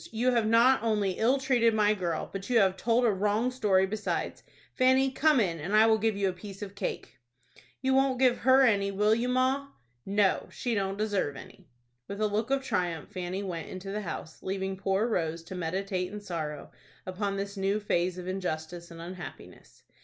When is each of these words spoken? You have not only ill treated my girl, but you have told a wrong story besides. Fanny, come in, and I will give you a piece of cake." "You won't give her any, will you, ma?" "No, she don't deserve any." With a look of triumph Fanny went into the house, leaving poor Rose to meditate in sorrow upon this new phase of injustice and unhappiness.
You 0.11 0.31
have 0.31 0.47
not 0.47 0.81
only 0.81 1.11
ill 1.19 1.37
treated 1.37 1.75
my 1.75 1.93
girl, 1.93 2.27
but 2.31 2.49
you 2.49 2.57
have 2.57 2.75
told 2.75 3.05
a 3.05 3.11
wrong 3.11 3.51
story 3.51 3.85
besides. 3.85 4.41
Fanny, 4.73 5.11
come 5.11 5.39
in, 5.39 5.59
and 5.59 5.75
I 5.75 5.85
will 5.85 5.99
give 5.99 6.17
you 6.17 6.27
a 6.27 6.33
piece 6.33 6.63
of 6.63 6.73
cake." 6.73 7.19
"You 7.83 7.93
won't 7.93 8.17
give 8.17 8.39
her 8.39 8.63
any, 8.63 8.89
will 8.89 9.13
you, 9.13 9.29
ma?" 9.29 9.67
"No, 10.03 10.47
she 10.51 10.73
don't 10.73 10.97
deserve 10.97 11.35
any." 11.35 11.67
With 12.07 12.19
a 12.19 12.25
look 12.25 12.49
of 12.49 12.63
triumph 12.63 13.11
Fanny 13.11 13.43
went 13.43 13.69
into 13.69 13.91
the 13.91 14.01
house, 14.01 14.41
leaving 14.41 14.75
poor 14.75 15.05
Rose 15.07 15.43
to 15.43 15.53
meditate 15.53 16.11
in 16.11 16.19
sorrow 16.19 16.71
upon 17.05 17.37
this 17.37 17.55
new 17.55 17.79
phase 17.79 18.17
of 18.17 18.27
injustice 18.27 18.89
and 18.89 18.99
unhappiness. 18.99 19.83